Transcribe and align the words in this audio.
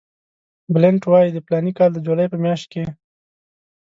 بلنټ 0.73 1.01
وایي 1.11 1.29
د 1.33 1.37
فلاني 1.45 1.71
کال 1.77 1.89
د 1.93 1.97
جولای 2.05 2.27
په 2.31 2.37
میاشت 2.43 2.65
کې. 2.71 2.83